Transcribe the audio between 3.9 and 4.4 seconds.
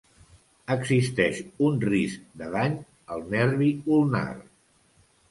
ulnar.